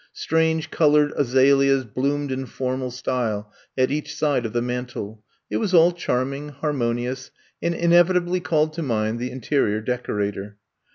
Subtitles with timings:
[0.13, 5.23] Strange colored azaleas bloomed in formal style at each side of the mantel.
[5.47, 7.29] It was all charming, harmonious,
[7.61, 10.57] and inevitably called to mind the interior decorator.